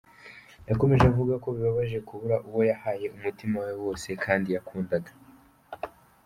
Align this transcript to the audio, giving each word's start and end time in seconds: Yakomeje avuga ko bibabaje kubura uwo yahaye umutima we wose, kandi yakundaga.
Yakomeje 0.69 1.05
avuga 1.11 1.33
ko 1.43 1.47
bibabaje 1.55 1.97
kubura 2.07 2.35
uwo 2.47 2.61
yahaye 2.71 3.05
umutima 3.15 3.55
we 3.65 3.73
wose, 3.83 4.07
kandi 4.23 4.47
yakundaga. 4.55 5.11